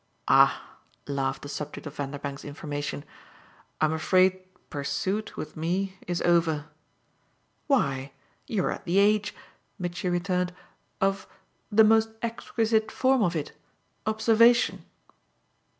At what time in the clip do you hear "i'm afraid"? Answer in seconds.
3.79-4.39